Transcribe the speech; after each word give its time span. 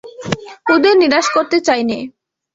ওদের 0.65 0.93
নিরাশ 0.97 1.27
করতে 1.35 1.57
চাই 1.67 1.81
নে। 1.83 1.99